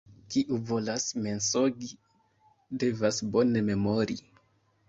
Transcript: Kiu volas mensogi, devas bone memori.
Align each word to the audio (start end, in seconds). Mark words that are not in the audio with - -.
Kiu 0.35 0.55
volas 0.69 1.03
mensogi, 1.25 1.89
devas 2.85 3.23
bone 3.37 3.67
memori. 3.71 4.19